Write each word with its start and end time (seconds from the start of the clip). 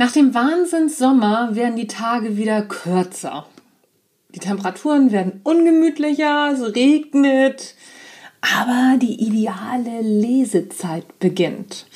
Nach 0.00 0.12
dem 0.12 0.32
Wahnsinnssommer 0.32 1.56
werden 1.56 1.74
die 1.74 1.88
Tage 1.88 2.36
wieder 2.36 2.62
kürzer. 2.62 3.46
Die 4.32 4.38
Temperaturen 4.38 5.10
werden 5.10 5.40
ungemütlicher, 5.42 6.52
es 6.52 6.76
regnet, 6.76 7.74
aber 8.40 8.96
die 9.02 9.20
ideale 9.20 10.00
Lesezeit 10.02 11.18
beginnt. 11.18 11.86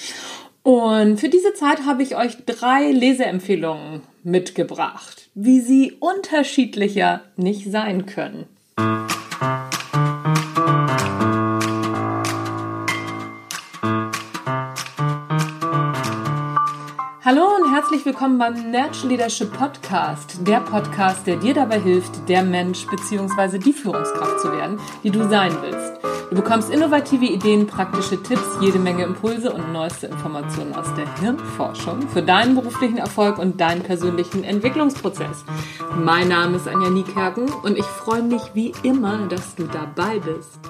Und 0.64 1.20
für 1.20 1.28
diese 1.28 1.54
Zeit 1.54 1.86
habe 1.86 2.02
ich 2.02 2.16
euch 2.16 2.38
drei 2.44 2.90
Leseempfehlungen 2.90 4.02
mitgebracht, 4.24 5.28
wie 5.36 5.60
sie 5.60 5.92
unterschiedlicher 6.00 7.22
nicht 7.36 7.70
sein 7.70 8.06
können. 8.06 8.48
Willkommen 18.22 18.38
beim 18.38 18.70
Nurture 18.70 19.08
Leadership 19.08 19.52
Podcast, 19.52 20.46
der 20.46 20.60
Podcast, 20.60 21.26
der 21.26 21.38
dir 21.38 21.54
dabei 21.54 21.80
hilft, 21.80 22.28
der 22.28 22.44
Mensch 22.44 22.86
bzw. 22.86 23.58
die 23.58 23.72
Führungskraft 23.72 24.38
zu 24.38 24.52
werden, 24.52 24.78
die 25.02 25.10
du 25.10 25.28
sein 25.28 25.50
willst. 25.60 26.00
Du 26.30 26.36
bekommst 26.36 26.70
innovative 26.70 27.24
Ideen, 27.24 27.66
praktische 27.66 28.22
Tipps, 28.22 28.46
jede 28.60 28.78
Menge 28.78 29.02
Impulse 29.02 29.52
und 29.52 29.72
neueste 29.72 30.06
Informationen 30.06 30.72
aus 30.72 30.86
der 30.94 31.12
Hirnforschung 31.18 32.02
für 32.10 32.22
deinen 32.22 32.54
beruflichen 32.54 32.98
Erfolg 32.98 33.38
und 33.38 33.60
deinen 33.60 33.82
persönlichen 33.82 34.44
Entwicklungsprozess. 34.44 35.44
Mein 35.96 36.28
Name 36.28 36.58
ist 36.58 36.68
Anja 36.68 36.90
Niekerken 36.90 37.52
und 37.64 37.76
ich 37.76 37.86
freue 37.86 38.22
mich 38.22 38.42
wie 38.54 38.72
immer, 38.84 39.26
dass 39.26 39.56
du 39.56 39.64
dabei 39.64 40.20
bist. 40.20 40.60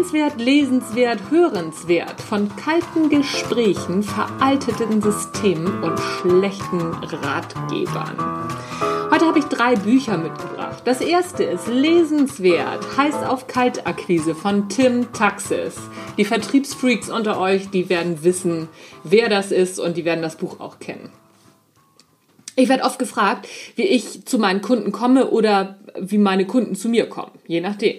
Sehenswert, 0.00 0.40
lesenswert, 0.40 1.20
hörenswert 1.30 2.22
von 2.22 2.48
kalten 2.56 3.10
Gesprächen, 3.10 4.02
veralteten 4.02 5.02
Systemen 5.02 5.82
und 5.82 6.00
schlechten 6.00 6.80
Ratgebern. 6.80 8.16
Heute 9.10 9.26
habe 9.26 9.40
ich 9.40 9.44
drei 9.44 9.76
Bücher 9.76 10.16
mitgebracht. 10.16 10.80
Das 10.86 11.02
erste 11.02 11.44
ist 11.44 11.66
Lesenswert, 11.66 12.96
heißt 12.96 13.26
auf 13.26 13.46
Kaltakquise 13.46 14.34
von 14.34 14.70
Tim 14.70 15.12
Taxis. 15.12 15.74
Die 16.16 16.24
Vertriebsfreaks 16.24 17.10
unter 17.10 17.38
euch, 17.38 17.68
die 17.68 17.90
werden 17.90 18.24
wissen, 18.24 18.68
wer 19.04 19.28
das 19.28 19.52
ist 19.52 19.78
und 19.78 19.98
die 19.98 20.06
werden 20.06 20.22
das 20.22 20.36
Buch 20.36 20.60
auch 20.60 20.78
kennen. 20.78 21.10
Ich 22.56 22.70
werde 22.70 22.84
oft 22.84 22.98
gefragt, 22.98 23.46
wie 23.76 23.82
ich 23.82 24.24
zu 24.24 24.38
meinen 24.38 24.62
Kunden 24.62 24.92
komme 24.92 25.28
oder 25.28 25.78
wie 25.98 26.18
meine 26.18 26.46
Kunden 26.46 26.74
zu 26.74 26.88
mir 26.88 27.06
kommen, 27.06 27.32
je 27.46 27.60
nachdem. 27.60 27.96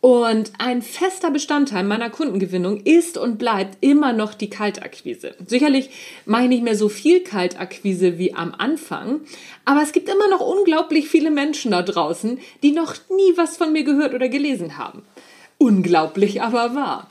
Und 0.00 0.52
ein 0.56 0.80
fester 0.80 1.30
Bestandteil 1.30 1.84
meiner 1.84 2.08
Kundengewinnung 2.08 2.80
ist 2.84 3.18
und 3.18 3.38
bleibt 3.38 3.76
immer 3.82 4.14
noch 4.14 4.32
die 4.32 4.48
Kaltakquise. 4.48 5.34
Sicherlich 5.44 5.90
mache 6.24 6.44
ich 6.44 6.48
nicht 6.48 6.64
mehr 6.64 6.76
so 6.76 6.88
viel 6.88 7.20
Kaltakquise 7.20 8.16
wie 8.16 8.34
am 8.34 8.54
Anfang, 8.56 9.20
aber 9.66 9.82
es 9.82 9.92
gibt 9.92 10.08
immer 10.08 10.28
noch 10.28 10.40
unglaublich 10.40 11.08
viele 11.08 11.30
Menschen 11.30 11.72
da 11.72 11.82
draußen, 11.82 12.38
die 12.62 12.72
noch 12.72 12.94
nie 13.14 13.36
was 13.36 13.58
von 13.58 13.72
mir 13.72 13.84
gehört 13.84 14.14
oder 14.14 14.30
gelesen 14.30 14.78
haben. 14.78 15.02
Unglaublich 15.58 16.40
aber 16.40 16.74
wahr. 16.74 17.10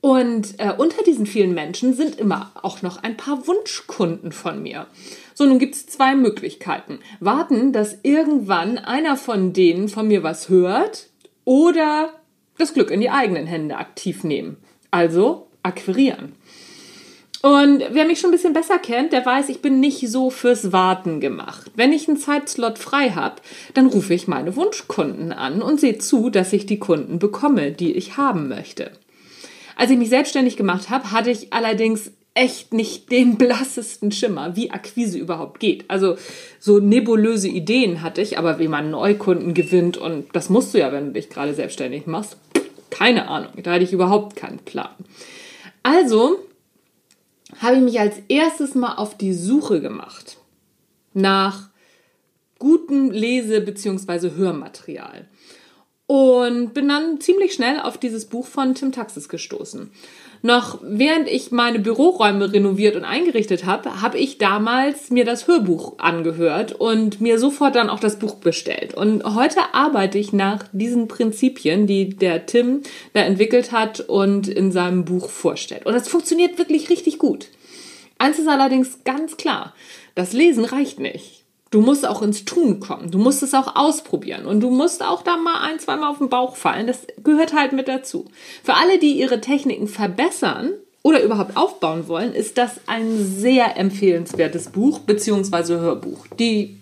Und 0.00 0.60
äh, 0.60 0.72
unter 0.76 1.02
diesen 1.02 1.26
vielen 1.26 1.54
Menschen 1.54 1.92
sind 1.92 2.20
immer 2.20 2.52
auch 2.62 2.82
noch 2.82 3.02
ein 3.02 3.16
paar 3.16 3.48
Wunschkunden 3.48 4.30
von 4.30 4.62
mir. 4.62 4.86
So, 5.34 5.44
nun 5.44 5.58
gibt 5.58 5.74
es 5.74 5.86
zwei 5.86 6.14
Möglichkeiten. 6.14 7.00
Warten, 7.18 7.72
dass 7.72 7.98
irgendwann 8.04 8.78
einer 8.78 9.16
von 9.16 9.52
denen 9.52 9.88
von 9.88 10.06
mir 10.06 10.22
was 10.22 10.48
hört 10.48 11.08
oder 11.44 12.12
das 12.58 12.74
Glück 12.74 12.90
in 12.90 13.00
die 13.00 13.10
eigenen 13.10 13.46
Hände 13.46 13.76
aktiv 13.76 14.24
nehmen. 14.24 14.56
Also 14.90 15.48
akquirieren. 15.62 16.32
Und 17.40 17.84
wer 17.90 18.04
mich 18.04 18.18
schon 18.18 18.30
ein 18.30 18.32
bisschen 18.32 18.52
besser 18.52 18.78
kennt, 18.78 19.12
der 19.12 19.24
weiß, 19.24 19.48
ich 19.48 19.62
bin 19.62 19.78
nicht 19.78 20.08
so 20.08 20.28
fürs 20.28 20.72
Warten 20.72 21.20
gemacht. 21.20 21.70
Wenn 21.76 21.92
ich 21.92 22.08
einen 22.08 22.16
Zeitslot 22.16 22.78
frei 22.78 23.10
habe, 23.10 23.36
dann 23.74 23.86
rufe 23.86 24.12
ich 24.12 24.26
meine 24.26 24.56
Wunschkunden 24.56 25.32
an 25.32 25.62
und 25.62 25.78
sehe 25.78 25.98
zu, 25.98 26.30
dass 26.30 26.52
ich 26.52 26.66
die 26.66 26.80
Kunden 26.80 27.20
bekomme, 27.20 27.70
die 27.70 27.92
ich 27.92 28.16
haben 28.16 28.48
möchte. 28.48 28.90
Als 29.76 29.92
ich 29.92 29.98
mich 29.98 30.08
selbstständig 30.08 30.56
gemacht 30.56 30.90
habe, 30.90 31.12
hatte 31.12 31.30
ich 31.30 31.52
allerdings 31.52 32.10
echt 32.34 32.72
nicht 32.72 33.12
den 33.12 33.36
blassesten 33.38 34.10
Schimmer, 34.10 34.56
wie 34.56 34.72
Akquise 34.72 35.18
überhaupt 35.18 35.60
geht. 35.60 35.84
Also 35.86 36.16
so 36.58 36.80
nebulöse 36.80 37.48
Ideen 37.48 38.02
hatte 38.02 38.20
ich, 38.20 38.36
aber 38.36 38.58
wie 38.58 38.68
man 38.68 38.90
Neukunden 38.90 39.54
gewinnt 39.54 39.96
und 39.96 40.26
das 40.32 40.50
musst 40.50 40.74
du 40.74 40.78
ja, 40.78 40.90
wenn 40.90 41.06
du 41.06 41.12
dich 41.12 41.30
gerade 41.30 41.54
selbstständig 41.54 42.06
machst. 42.06 42.36
Keine 42.90 43.28
Ahnung, 43.28 43.52
da 43.62 43.72
hatte 43.72 43.84
ich 43.84 43.92
überhaupt 43.92 44.36
keinen 44.36 44.58
Plan. 44.58 44.94
Also 45.82 46.38
habe 47.60 47.76
ich 47.76 47.82
mich 47.82 48.00
als 48.00 48.16
erstes 48.28 48.74
mal 48.74 48.94
auf 48.96 49.16
die 49.16 49.32
Suche 49.34 49.80
gemacht 49.80 50.38
nach 51.14 51.68
gutem 52.58 53.10
Lese- 53.10 53.60
bzw. 53.60 54.32
Hörmaterial 54.36 55.28
und 56.06 56.74
bin 56.74 56.88
dann 56.88 57.20
ziemlich 57.20 57.52
schnell 57.52 57.80
auf 57.80 57.98
dieses 57.98 58.26
Buch 58.26 58.46
von 58.46 58.74
Tim 58.74 58.92
Taxis 58.92 59.28
gestoßen. 59.28 59.90
Noch 60.42 60.78
während 60.82 61.28
ich 61.28 61.50
meine 61.50 61.80
Büroräume 61.80 62.52
renoviert 62.52 62.94
und 62.96 63.04
eingerichtet 63.04 63.66
habe, 63.66 64.00
habe 64.00 64.18
ich 64.18 64.38
damals 64.38 65.10
mir 65.10 65.24
das 65.24 65.48
Hörbuch 65.48 65.98
angehört 65.98 66.72
und 66.72 67.20
mir 67.20 67.38
sofort 67.38 67.74
dann 67.74 67.90
auch 67.90 68.00
das 68.00 68.18
Buch 68.18 68.36
bestellt. 68.36 68.94
Und 68.94 69.24
heute 69.24 69.60
arbeite 69.72 70.18
ich 70.18 70.32
nach 70.32 70.64
diesen 70.72 71.08
Prinzipien, 71.08 71.86
die 71.86 72.10
der 72.10 72.46
Tim 72.46 72.82
da 73.14 73.20
entwickelt 73.20 73.72
hat 73.72 74.00
und 74.00 74.48
in 74.48 74.70
seinem 74.70 75.04
Buch 75.04 75.28
vorstellt. 75.28 75.86
Und 75.86 75.94
das 75.94 76.08
funktioniert 76.08 76.58
wirklich 76.58 76.88
richtig 76.88 77.18
gut. 77.18 77.48
Eins 78.18 78.38
ist 78.38 78.48
allerdings 78.48 79.04
ganz 79.04 79.36
klar, 79.36 79.74
das 80.14 80.32
Lesen 80.32 80.64
reicht 80.64 80.98
nicht. 80.98 81.37
Du 81.70 81.80
musst 81.80 82.06
auch 82.06 82.22
ins 82.22 82.44
Tun 82.44 82.80
kommen. 82.80 83.10
Du 83.10 83.18
musst 83.18 83.42
es 83.42 83.52
auch 83.52 83.76
ausprobieren. 83.76 84.46
Und 84.46 84.60
du 84.60 84.70
musst 84.70 85.02
auch 85.02 85.22
da 85.22 85.36
mal 85.36 85.60
ein, 85.60 85.78
zweimal 85.78 86.10
auf 86.10 86.18
den 86.18 86.30
Bauch 86.30 86.56
fallen. 86.56 86.86
Das 86.86 87.06
gehört 87.22 87.52
halt 87.52 87.72
mit 87.72 87.88
dazu. 87.88 88.26
Für 88.62 88.74
alle, 88.74 88.98
die 88.98 89.18
ihre 89.18 89.40
Techniken 89.40 89.88
verbessern 89.88 90.72
oder 91.02 91.22
überhaupt 91.22 91.56
aufbauen 91.56 92.08
wollen, 92.08 92.32
ist 92.32 92.56
das 92.56 92.80
ein 92.86 93.18
sehr 93.18 93.76
empfehlenswertes 93.76 94.70
Buch 94.70 95.00
bzw. 95.00 95.74
Hörbuch. 95.74 96.26
Die 96.38 96.78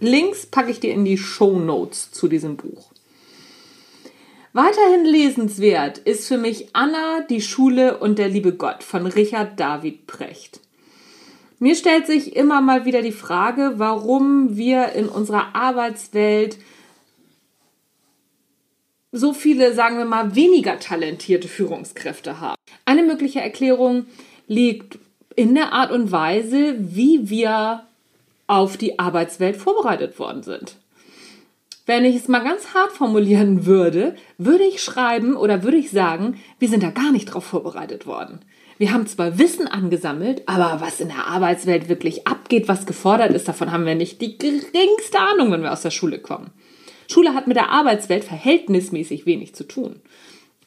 Links 0.00 0.46
packe 0.46 0.70
ich 0.70 0.80
dir 0.80 0.92
in 0.92 1.04
die 1.04 1.18
Show 1.18 1.58
Notes 1.58 2.10
zu 2.10 2.28
diesem 2.28 2.56
Buch. 2.56 2.90
Weiterhin 4.52 5.04
lesenswert 5.04 5.98
ist 5.98 6.26
für 6.26 6.38
mich 6.38 6.68
Anna, 6.72 7.20
die 7.28 7.42
Schule 7.42 7.98
und 7.98 8.18
der 8.18 8.28
liebe 8.28 8.52
Gott 8.52 8.82
von 8.82 9.06
Richard 9.06 9.60
David 9.60 10.06
Precht. 10.06 10.60
Mir 11.58 11.74
stellt 11.74 12.06
sich 12.06 12.36
immer 12.36 12.60
mal 12.60 12.84
wieder 12.84 13.00
die 13.02 13.12
Frage, 13.12 13.74
warum 13.76 14.56
wir 14.56 14.92
in 14.92 15.08
unserer 15.08 15.54
Arbeitswelt 15.54 16.58
so 19.10 19.32
viele, 19.32 19.72
sagen 19.72 19.96
wir 19.96 20.04
mal, 20.04 20.34
weniger 20.34 20.78
talentierte 20.78 21.48
Führungskräfte 21.48 22.40
haben. 22.40 22.56
Eine 22.84 23.02
mögliche 23.02 23.40
Erklärung 23.40 24.06
liegt 24.46 24.98
in 25.34 25.54
der 25.54 25.72
Art 25.72 25.90
und 25.90 26.12
Weise, 26.12 26.76
wie 26.78 27.30
wir 27.30 27.86
auf 28.46 28.76
die 28.76 28.98
Arbeitswelt 28.98 29.56
vorbereitet 29.56 30.18
worden 30.18 30.42
sind. 30.42 30.76
Wenn 31.86 32.04
ich 32.04 32.16
es 32.16 32.28
mal 32.28 32.40
ganz 32.40 32.74
hart 32.74 32.92
formulieren 32.92 33.64
würde, 33.64 34.16
würde 34.38 34.64
ich 34.64 34.82
schreiben 34.82 35.36
oder 35.36 35.62
würde 35.62 35.76
ich 35.76 35.90
sagen, 35.90 36.40
wir 36.58 36.68
sind 36.68 36.82
da 36.82 36.90
gar 36.90 37.12
nicht 37.12 37.26
drauf 37.26 37.44
vorbereitet 37.44 38.06
worden. 38.06 38.40
Wir 38.78 38.92
haben 38.92 39.06
zwar 39.06 39.38
Wissen 39.38 39.66
angesammelt, 39.66 40.42
aber 40.46 40.80
was 40.80 41.00
in 41.00 41.08
der 41.08 41.26
Arbeitswelt 41.26 41.88
wirklich 41.88 42.26
abgeht, 42.26 42.68
was 42.68 42.86
gefordert 42.86 43.32
ist, 43.32 43.48
davon 43.48 43.72
haben 43.72 43.86
wir 43.86 43.94
nicht 43.94 44.20
die 44.20 44.36
geringste 44.36 45.18
Ahnung, 45.18 45.50
wenn 45.50 45.62
wir 45.62 45.72
aus 45.72 45.82
der 45.82 45.90
Schule 45.90 46.18
kommen. 46.18 46.50
Schule 47.08 47.34
hat 47.34 47.46
mit 47.46 47.56
der 47.56 47.70
Arbeitswelt 47.70 48.24
verhältnismäßig 48.24 49.24
wenig 49.24 49.54
zu 49.54 49.64
tun. 49.64 50.00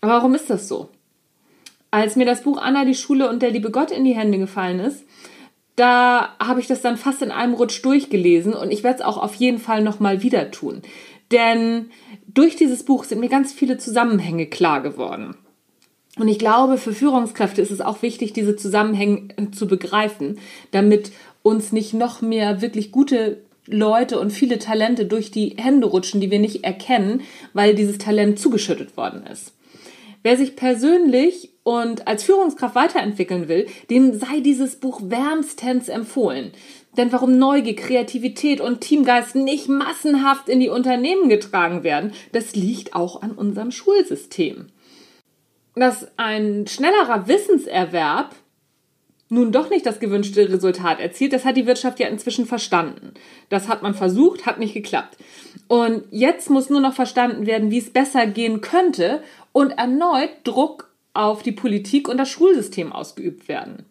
Aber 0.01 0.13
warum 0.13 0.33
ist 0.33 0.49
das 0.49 0.67
so? 0.67 0.89
Als 1.91 2.15
mir 2.15 2.25
das 2.25 2.43
Buch 2.43 2.59
Anna, 2.59 2.85
die 2.85 2.95
Schule 2.95 3.29
und 3.29 3.41
der 3.41 3.51
liebe 3.51 3.71
Gott 3.71 3.91
in 3.91 4.05
die 4.05 4.15
Hände 4.15 4.37
gefallen 4.37 4.79
ist, 4.79 5.03
da 5.75 6.35
habe 6.39 6.59
ich 6.59 6.67
das 6.67 6.81
dann 6.81 6.97
fast 6.97 7.21
in 7.21 7.31
einem 7.31 7.53
Rutsch 7.53 7.83
durchgelesen 7.83 8.53
und 8.53 8.71
ich 8.71 8.83
werde 8.83 8.99
es 8.99 9.05
auch 9.05 9.17
auf 9.17 9.35
jeden 9.35 9.59
Fall 9.59 9.83
nochmal 9.83 10.23
wieder 10.23 10.51
tun. 10.51 10.81
Denn 11.31 11.89
durch 12.27 12.55
dieses 12.55 12.83
Buch 12.83 13.03
sind 13.03 13.19
mir 13.19 13.29
ganz 13.29 13.53
viele 13.53 13.77
Zusammenhänge 13.77 14.47
klar 14.47 14.81
geworden. 14.81 15.35
Und 16.19 16.27
ich 16.27 16.37
glaube, 16.37 16.77
für 16.77 16.93
Führungskräfte 16.93 17.61
ist 17.61 17.71
es 17.71 17.79
auch 17.79 18.01
wichtig, 18.01 18.33
diese 18.33 18.57
Zusammenhänge 18.57 19.29
äh, 19.37 19.51
zu 19.51 19.67
begreifen, 19.67 20.37
damit 20.71 21.11
uns 21.41 21.71
nicht 21.71 21.93
noch 21.93 22.21
mehr 22.21 22.61
wirklich 22.61 22.91
gute 22.91 23.37
Leute 23.65 24.19
und 24.19 24.31
viele 24.31 24.59
Talente 24.59 25.05
durch 25.05 25.31
die 25.31 25.55
Hände 25.57 25.87
rutschen, 25.87 26.19
die 26.19 26.29
wir 26.29 26.39
nicht 26.39 26.65
erkennen, 26.65 27.21
weil 27.53 27.73
dieses 27.73 27.99
Talent 27.99 28.37
zugeschüttet 28.37 28.97
worden 28.97 29.25
ist. 29.31 29.53
Wer 30.21 30.35
sich 30.35 30.57
persönlich 30.57 31.51
und 31.63 32.05
als 32.07 32.23
Führungskraft 32.23 32.75
weiterentwickeln 32.75 33.47
will, 33.47 33.67
dem 33.89 34.19
sei 34.19 34.41
dieses 34.41 34.75
Buch 34.75 34.99
wärmstens 35.05 35.87
empfohlen. 35.87 36.51
Denn 36.97 37.13
warum 37.13 37.37
Neugier, 37.37 37.77
Kreativität 37.77 38.59
und 38.59 38.81
Teamgeist 38.81 39.35
nicht 39.35 39.69
massenhaft 39.69 40.49
in 40.49 40.59
die 40.59 40.67
Unternehmen 40.67 41.29
getragen 41.29 41.83
werden, 41.83 42.11
das 42.33 42.55
liegt 42.55 42.93
auch 42.93 43.21
an 43.21 43.31
unserem 43.31 43.71
Schulsystem. 43.71 44.65
Dass 45.75 46.07
ein 46.17 46.67
schnellerer 46.67 47.27
Wissenserwerb 47.27 48.35
nun 49.29 49.51
doch 49.51 49.69
nicht 49.69 49.85
das 49.85 49.99
gewünschte 49.99 50.49
Resultat 50.49 50.99
erzielt, 50.99 51.33
das 51.33 51.45
hat 51.45 51.55
die 51.55 51.67
Wirtschaft 51.67 51.99
ja 51.99 52.07
inzwischen 52.07 52.45
verstanden. 52.45 53.13
Das 53.49 53.67
hat 53.67 53.83
man 53.83 53.93
versucht, 53.93 54.45
hat 54.45 54.57
nicht 54.57 54.73
geklappt. 54.73 55.17
Und 55.67 56.03
jetzt 56.09 56.49
muss 56.49 56.69
nur 56.69 56.81
noch 56.81 56.93
verstanden 56.93 57.45
werden, 57.45 57.69
wie 57.69 57.77
es 57.77 57.91
besser 57.91 58.25
gehen 58.25 58.61
könnte 58.61 59.21
und 59.51 59.71
erneut 59.71 60.31
Druck 60.43 60.89
auf 61.13 61.43
die 61.43 61.51
Politik 61.51 62.07
und 62.07 62.17
das 62.17 62.29
Schulsystem 62.29 62.91
ausgeübt 62.91 63.47
werden. 63.47 63.85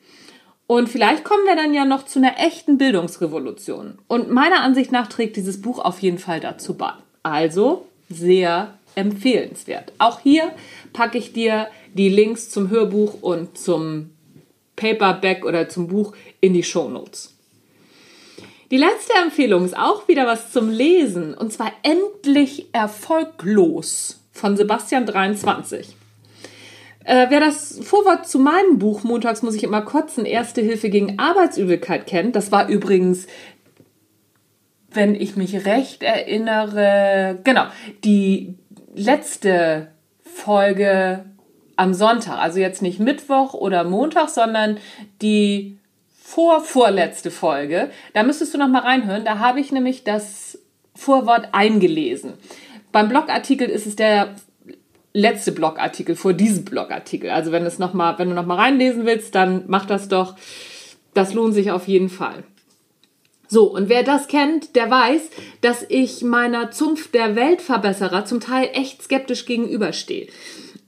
Und 0.66 0.88
vielleicht 0.88 1.24
kommen 1.24 1.46
wir 1.46 1.56
dann 1.56 1.72
ja 1.72 1.84
noch 1.84 2.04
zu 2.04 2.18
einer 2.18 2.38
echten 2.38 2.76
Bildungsrevolution. 2.76 3.98
Und 4.06 4.30
meiner 4.30 4.60
Ansicht 4.60 4.92
nach 4.92 5.06
trägt 5.06 5.36
dieses 5.36 5.62
Buch 5.62 5.78
auf 5.78 6.00
jeden 6.00 6.18
Fall 6.18 6.40
dazu 6.40 6.74
bei. 6.74 6.92
Also 7.22 7.86
sehr 8.10 8.74
empfehlenswert. 8.98 9.92
Auch 9.98 10.20
hier 10.20 10.52
packe 10.92 11.18
ich 11.18 11.32
dir 11.32 11.68
die 11.94 12.08
Links 12.08 12.50
zum 12.50 12.70
Hörbuch 12.70 13.22
und 13.22 13.56
zum 13.56 14.10
Paperback 14.76 15.44
oder 15.44 15.68
zum 15.68 15.88
Buch 15.88 16.14
in 16.40 16.54
die 16.54 16.62
Show 16.62 16.88
Notes. 16.88 17.34
Die 18.70 18.76
letzte 18.76 19.14
Empfehlung 19.22 19.64
ist 19.64 19.76
auch 19.76 20.08
wieder 20.08 20.26
was 20.26 20.52
zum 20.52 20.70
Lesen 20.70 21.34
und 21.34 21.52
zwar 21.52 21.72
Endlich 21.82 22.66
erfolglos 22.72 24.20
von 24.32 24.56
Sebastian 24.56 25.06
23. 25.06 25.96
Äh, 27.04 27.26
wer 27.30 27.40
das 27.40 27.80
Vorwort 27.82 28.28
zu 28.28 28.38
meinem 28.38 28.78
Buch 28.78 29.02
Montags 29.04 29.42
muss 29.42 29.54
ich 29.54 29.64
immer 29.64 29.80
kotzen, 29.80 30.26
Erste 30.26 30.60
Hilfe 30.60 30.90
gegen 30.90 31.18
Arbeitsübelkeit 31.18 32.06
kennt, 32.06 32.36
das 32.36 32.52
war 32.52 32.68
übrigens, 32.68 33.26
wenn 34.90 35.14
ich 35.14 35.36
mich 35.36 35.64
recht 35.64 36.02
erinnere, 36.02 37.38
genau, 37.44 37.64
die 38.04 38.54
letzte 38.98 39.88
Folge 40.22 41.24
am 41.76 41.94
Sonntag, 41.94 42.38
also 42.38 42.58
jetzt 42.58 42.82
nicht 42.82 42.98
Mittwoch 42.98 43.54
oder 43.54 43.84
Montag, 43.84 44.28
sondern 44.28 44.78
die 45.22 45.78
vorvorletzte 46.20 47.30
Folge. 47.30 47.90
Da 48.12 48.22
müsstest 48.22 48.52
du 48.52 48.58
noch 48.58 48.68
mal 48.68 48.82
reinhören. 48.82 49.24
Da 49.24 49.38
habe 49.38 49.60
ich 49.60 49.72
nämlich 49.72 50.04
das 50.04 50.58
Vorwort 50.94 51.48
eingelesen. 51.52 52.34
Beim 52.92 53.08
Blogartikel 53.08 53.68
ist 53.68 53.86
es 53.86 53.96
der 53.96 54.34
letzte 55.12 55.52
Blogartikel 55.52 56.16
vor 56.16 56.32
diesem 56.32 56.64
Blogartikel. 56.64 57.30
Also 57.30 57.52
wenn 57.52 57.64
es 57.64 57.78
noch 57.78 57.94
mal, 57.94 58.18
wenn 58.18 58.28
du 58.28 58.34
noch 58.34 58.46
mal 58.46 58.56
reinlesen 58.56 59.06
willst, 59.06 59.34
dann 59.34 59.64
mach 59.68 59.86
das 59.86 60.08
doch. 60.08 60.36
Das 61.14 61.32
lohnt 61.32 61.54
sich 61.54 61.70
auf 61.70 61.88
jeden 61.88 62.08
Fall. 62.08 62.44
So, 63.48 63.64
und 63.64 63.88
wer 63.88 64.02
das 64.02 64.28
kennt, 64.28 64.76
der 64.76 64.90
weiß, 64.90 65.22
dass 65.62 65.84
ich 65.88 66.22
meiner 66.22 66.70
Zunft 66.70 67.14
der 67.14 67.34
Weltverbesserer 67.34 68.26
zum 68.26 68.40
Teil 68.40 68.68
echt 68.74 69.02
skeptisch 69.02 69.46
gegenüberstehe. 69.46 70.28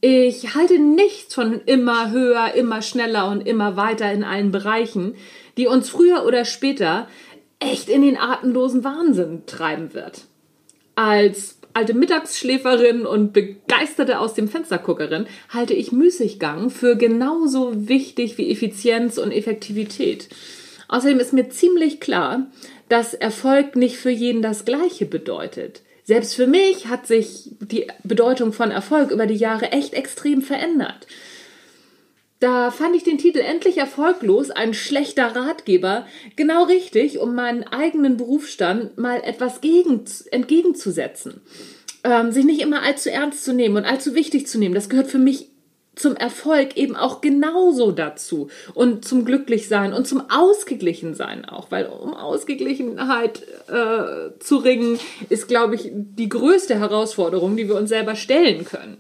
Ich 0.03 0.55
halte 0.55 0.79
nichts 0.79 1.35
von 1.35 1.61
immer 1.65 2.11
höher, 2.11 2.55
immer 2.55 2.83
schneller 2.83 3.31
und 3.31 3.47
immer 3.47 3.77
weiter 3.77 4.13
in 4.13 4.25
allen 4.25 4.51
Bereichen, 4.51 5.15
die 5.57 5.67
uns 5.67 5.89
früher 5.89 6.25
oder 6.27 6.45
später 6.45 7.09
echt 7.61 7.89
in 7.89 8.03
den 8.03 8.19
atemlosen 8.19 8.85
Wahnsinn 8.85 9.43
treiben 9.47 9.95
wird. 9.95 10.27
Als 10.95 11.59
alte 11.73 11.95
Mittagsschläferin 11.95 13.07
und 13.07 13.33
begeisterte 13.33 14.19
aus 14.19 14.35
dem 14.35 14.49
Fensterguckerin 14.49 15.27
halte 15.49 15.75
ich 15.75 15.93
Müßiggang 15.93 16.71
für 16.71 16.97
genauso 16.97 17.89
wichtig 17.89 18.39
wie 18.39 18.51
Effizienz 18.51 19.19
und 19.19 19.33
Effektivität. 19.33 20.29
Außerdem 20.91 21.21
ist 21.21 21.33
mir 21.33 21.49
ziemlich 21.51 22.01
klar, 22.01 22.51
dass 22.89 23.15
Erfolg 23.15 23.77
nicht 23.77 23.97
für 23.97 24.11
jeden 24.11 24.43
das 24.43 24.65
Gleiche 24.65 25.07
bedeutet. 25.07 25.83
Selbst 26.03 26.35
für 26.35 26.49
mich 26.49 26.89
hat 26.89 27.07
sich 27.07 27.51
die 27.61 27.87
Bedeutung 28.03 28.53
von 28.53 28.73
Erfolg 28.73 29.13
über 29.13 29.27
die 29.27 29.37
Jahre 29.37 29.71
echt 29.71 29.95
extrem 29.95 30.43
verändert. 30.43 31.07
Da 32.41 32.73
fand 32.73 32.97
ich 32.97 33.05
den 33.05 33.19
Titel 33.19 33.39
Endlich 33.39 33.79
erfolglos, 33.79 34.51
ein 34.51 34.75
schlechter 34.75 35.37
Ratgeber, 35.37 36.07
genau 36.35 36.65
richtig, 36.65 37.21
um 37.21 37.37
meinen 37.37 37.63
eigenen 37.63 38.17
Berufsstand 38.17 38.99
mal 38.99 39.23
etwas 39.23 39.61
gegen, 39.61 40.03
entgegenzusetzen. 40.33 41.41
Ähm, 42.03 42.33
sich 42.33 42.45
nicht 42.45 42.63
immer 42.63 42.83
allzu 42.83 43.11
ernst 43.11 43.45
zu 43.45 43.53
nehmen 43.53 43.77
und 43.77 43.85
allzu 43.85 44.17
wichtig 44.17 44.49
zu 44.49 44.59
nehmen, 44.59 44.75
das 44.75 44.89
gehört 44.89 45.07
für 45.07 45.19
mich 45.19 45.50
zum 46.01 46.17
Erfolg 46.17 46.77
eben 46.77 46.97
auch 46.97 47.21
genauso 47.21 47.93
dazu 47.93 48.49
und 48.75 49.05
zum 49.05 49.25
Glücklichsein 49.25 49.93
und 49.93 50.07
zum 50.07 50.23
Ausgeglichensein 50.31 51.45
auch, 51.45 51.71
weil 51.71 51.87
um 51.87 52.15
Ausgeglichenheit 52.15 53.43
äh, 53.69 54.39
zu 54.41 54.57
ringen, 54.57 54.99
ist, 55.29 55.49
glaube 55.49 55.75
ich, 55.75 55.91
die 55.93 56.29
größte 56.29 56.79
Herausforderung, 56.79 57.57
die 57.57 57.69
wir 57.69 57.77
uns 57.77 57.91
selber 57.91 58.17
stellen 58.17 58.65
können. 58.65 58.99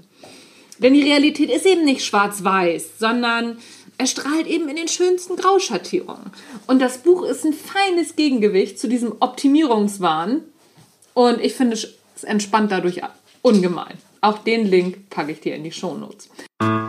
Denn 0.78 0.94
die 0.94 1.02
Realität 1.02 1.50
ist 1.50 1.66
eben 1.66 1.84
nicht 1.84 2.04
schwarz-weiß, 2.04 2.98
sondern 2.98 3.58
er 3.98 4.06
strahlt 4.06 4.46
eben 4.46 4.68
in 4.68 4.76
den 4.76 4.88
schönsten 4.88 5.36
Grauschattierungen. 5.36 6.30
Und 6.66 6.80
das 6.80 6.98
Buch 6.98 7.22
ist 7.24 7.44
ein 7.44 7.52
feines 7.52 8.16
Gegengewicht 8.16 8.78
zu 8.78 8.88
diesem 8.88 9.14
Optimierungswahn. 9.20 10.42
Und 11.12 11.40
ich 11.42 11.52
finde, 11.54 11.76
es 11.76 12.24
entspannt 12.24 12.72
dadurch 12.72 13.02
ungemein. 13.42 13.98
Auch 14.22 14.38
den 14.38 14.66
Link 14.66 15.10
packe 15.10 15.32
ich 15.32 15.40
dir 15.40 15.54
in 15.54 15.64
die 15.64 15.72
Shownotes. 15.72 16.30
Das 16.58 16.79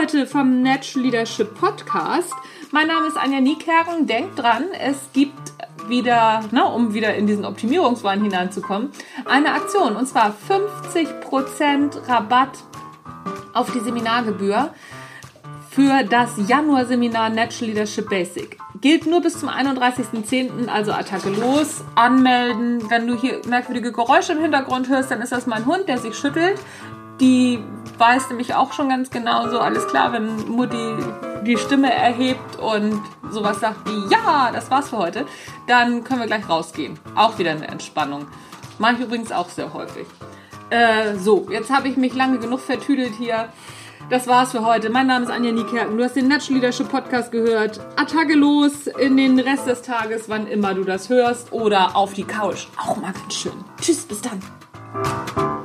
heute 0.00 0.26
vom 0.26 0.62
Natural 0.62 1.04
Leadership 1.04 1.54
Podcast. 1.60 2.32
Mein 2.70 2.86
Name 2.86 3.08
ist 3.08 3.18
Anja 3.18 3.38
Niekerken. 3.38 4.06
Denkt 4.06 4.38
dran, 4.38 4.64
es 4.72 4.96
gibt 5.12 5.52
wieder, 5.88 6.40
na, 6.52 6.64
um 6.68 6.94
wieder 6.94 7.14
in 7.16 7.26
diesen 7.26 7.44
Optimierungswahn 7.44 8.22
hineinzukommen, 8.22 8.92
eine 9.26 9.52
Aktion. 9.52 9.96
Und 9.96 10.06
zwar 10.06 10.34
50% 10.48 12.08
Rabatt 12.08 12.60
auf 13.52 13.70
die 13.72 13.80
Seminargebühr 13.80 14.72
für 15.68 16.02
das 16.04 16.30
Januar-Seminar 16.48 17.28
Natural 17.28 17.68
Leadership 17.68 18.08
Basic. 18.08 18.56
Gilt 18.80 19.04
nur 19.04 19.20
bis 19.20 19.38
zum 19.38 19.50
31.10., 19.50 20.68
also 20.68 20.92
Attacke 20.92 21.28
los, 21.28 21.84
anmelden. 21.94 22.88
Wenn 22.88 23.06
du 23.06 23.20
hier 23.20 23.42
merkwürdige 23.46 23.92
Geräusche 23.92 24.32
im 24.32 24.40
Hintergrund 24.40 24.88
hörst, 24.88 25.10
dann 25.10 25.20
ist 25.20 25.32
das 25.32 25.46
mein 25.46 25.66
Hund, 25.66 25.88
der 25.88 25.98
sich 25.98 26.16
schüttelt. 26.16 26.58
Die 27.20 27.62
weiß 28.00 28.30
nämlich 28.30 28.54
auch 28.54 28.72
schon 28.72 28.88
ganz 28.88 29.10
genau 29.10 29.48
so, 29.48 29.60
alles 29.60 29.86
klar, 29.86 30.12
wenn 30.12 30.48
Mutti 30.48 30.96
die 31.44 31.58
Stimme 31.58 31.92
erhebt 31.92 32.56
und 32.56 33.00
sowas 33.30 33.60
sagt 33.60 33.88
wie, 33.88 34.12
ja, 34.12 34.50
das 34.52 34.70
war's 34.70 34.88
für 34.88 34.96
heute, 34.96 35.26
dann 35.66 36.02
können 36.02 36.20
wir 36.20 36.26
gleich 36.26 36.48
rausgehen. 36.48 36.98
Auch 37.14 37.38
wieder 37.38 37.50
eine 37.50 37.68
Entspannung. 37.68 38.26
Mache 38.78 38.94
ich 38.94 39.00
übrigens 39.00 39.30
auch 39.30 39.50
sehr 39.50 39.74
häufig. 39.74 40.06
Äh, 40.70 41.16
so, 41.16 41.46
jetzt 41.50 41.70
habe 41.70 41.88
ich 41.88 41.96
mich 41.96 42.14
lange 42.14 42.38
genug 42.38 42.60
vertüdelt 42.60 43.12
hier. 43.18 43.50
Das 44.08 44.26
war's 44.26 44.52
für 44.52 44.64
heute. 44.64 44.88
Mein 44.90 45.06
Name 45.06 45.26
ist 45.26 45.30
Anja 45.30 45.52
Niekerken. 45.52 45.96
Du 45.96 46.02
hast 46.02 46.16
den 46.16 46.28
Natural 46.28 46.54
Leadership 46.54 46.88
Podcast 46.88 47.30
gehört. 47.30 47.80
Attacke 47.96 48.34
los 48.34 48.86
in 48.86 49.16
den 49.16 49.38
Rest 49.38 49.66
des 49.66 49.82
Tages, 49.82 50.28
wann 50.28 50.46
immer 50.46 50.74
du 50.74 50.84
das 50.84 51.10
hörst. 51.10 51.52
Oder 51.52 51.94
auf 51.96 52.14
die 52.14 52.24
Couch. 52.24 52.66
Auch 52.76 52.96
mal 52.96 53.12
ganz 53.12 53.34
schön. 53.34 53.52
Tschüss, 53.80 54.06
bis 54.06 54.22
dann. 54.22 55.59